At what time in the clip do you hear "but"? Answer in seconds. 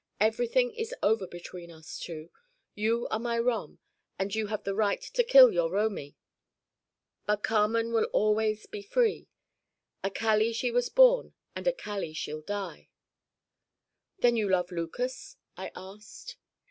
7.27-7.43